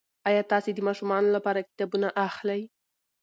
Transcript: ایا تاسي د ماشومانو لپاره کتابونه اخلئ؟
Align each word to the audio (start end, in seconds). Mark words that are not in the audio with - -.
ایا 0.29 0.43
تاسي 0.51 0.71
د 0.75 0.79
ماشومانو 0.87 1.33
لپاره 1.35 1.65
کتابونه 1.67 2.07
اخلئ؟ 2.27 2.61